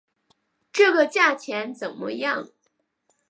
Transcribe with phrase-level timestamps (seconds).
[0.73, 2.49] 这个价钱怎么样？